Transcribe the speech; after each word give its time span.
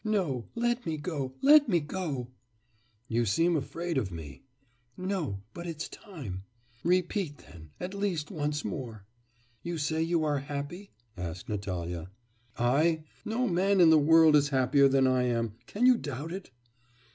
'No, 0.03 0.47
let 0.55 0.83
me 0.87 0.97
go, 0.97 1.35
let 1.43 1.69
me 1.69 1.79
go.' 1.79 2.29
'You 3.07 3.23
seem 3.23 3.55
afraid 3.55 3.99
of 3.99 4.11
me.' 4.11 4.41
'No, 4.97 5.43
but 5.53 5.67
it's 5.67 5.87
time.' 5.87 6.41
'Repeat, 6.83 7.37
then, 7.37 7.69
at 7.79 7.93
least 7.93 8.31
once 8.31 8.65
more.'... 8.65 9.05
'You 9.61 9.77
say 9.77 10.01
you 10.01 10.23
are 10.23 10.39
happy?' 10.39 10.89
asked 11.15 11.47
Natalya. 11.49 12.09
'I? 12.57 13.03
No 13.25 13.47
man 13.47 13.79
in 13.79 13.91
the 13.91 13.99
world 13.99 14.35
is 14.35 14.49
happier 14.49 14.87
than 14.87 15.05
I 15.05 15.25
am! 15.25 15.53
Can 15.67 15.85
you 15.85 15.97
doubt 15.99 16.31
it? 16.31 16.49